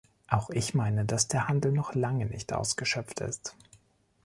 Auch 0.27 0.49
ich 0.49 0.73
meine, 0.73 1.05
dass 1.05 1.27
der 1.27 1.47
Handel 1.47 1.71
noch 1.71 1.93
lange 1.93 2.25
nicht 2.25 2.53
ausgeschöpft 2.53 3.19
ist. 3.19 3.53